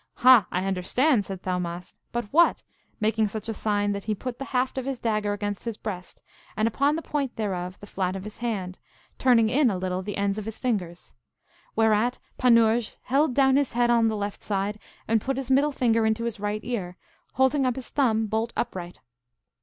Ha, 0.15 0.47
I 0.51 0.65
understand, 0.65 1.25
said 1.25 1.43
Thaumast, 1.43 1.95
but 2.11 2.25
what? 2.33 2.63
making 2.99 3.27
such 3.27 3.47
a 3.47 3.53
sign 3.53 3.91
that 3.91 4.05
he 4.05 4.15
put 4.15 4.39
the 4.39 4.45
haft 4.45 4.79
of 4.79 4.85
his 4.85 4.97
dagger 4.99 5.31
against 5.31 5.65
his 5.65 5.77
breast, 5.77 6.23
and 6.57 6.67
upon 6.67 6.95
the 6.95 7.03
point 7.03 7.35
thereof 7.35 7.77
the 7.79 7.85
flat 7.85 8.15
of 8.15 8.23
his 8.23 8.37
hand, 8.39 8.79
turning 9.19 9.47
in 9.47 9.69
a 9.69 9.77
little 9.77 10.01
the 10.01 10.17
ends 10.17 10.39
of 10.39 10.45
his 10.45 10.57
fingers. 10.57 11.13
Whereat 11.75 12.17
Panurge 12.39 12.95
held 13.03 13.35
down 13.35 13.57
his 13.57 13.73
head 13.73 13.91
on 13.91 14.07
the 14.07 14.17
left 14.17 14.41
side, 14.41 14.79
and 15.07 15.21
put 15.21 15.37
his 15.37 15.51
middle 15.51 15.71
finger 15.71 16.03
into 16.03 16.23
his 16.23 16.39
right 16.39 16.61
ear, 16.63 16.97
holding 17.33 17.63
up 17.67 17.75
his 17.75 17.89
thumb 17.89 18.25
bolt 18.25 18.53
upright. 18.57 19.01